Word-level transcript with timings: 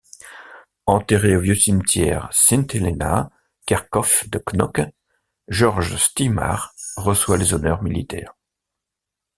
Enterré 0.87 1.35
au 1.35 1.41
vieux 1.41 1.53
cimetière 1.53 2.27
Sint-Helena 2.31 3.29
kerkhof 3.67 4.27
de 4.31 4.39
Knocke, 4.39 4.81
Georges 5.47 5.95
Stimart 5.97 6.73
reçoit 6.97 7.37
les 7.37 7.53
honneurs 7.53 7.83
militaires. 7.83 8.33